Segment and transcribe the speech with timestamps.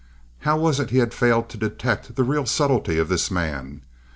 [0.39, 3.83] How was it he had failed to detect the real subtlety of this man?